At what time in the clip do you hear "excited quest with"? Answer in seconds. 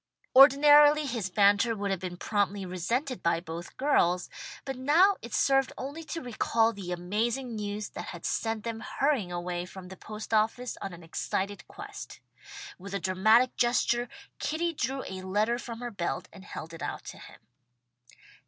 11.03-12.95